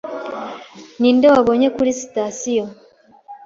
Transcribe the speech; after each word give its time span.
Ninde 0.99 1.27
wabonye 1.33 1.67
kuri 1.75 1.89
sitasiyo? 2.01 2.65